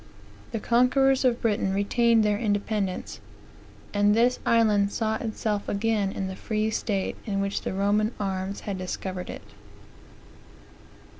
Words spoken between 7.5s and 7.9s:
the